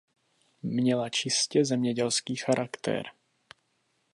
[0.63, 3.05] Měla čistě zemědělský charakter.